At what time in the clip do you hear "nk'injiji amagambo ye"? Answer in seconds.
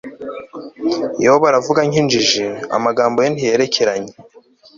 1.87-3.29